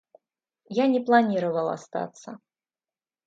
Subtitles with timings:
[0.73, 2.39] Я не планировал остаться.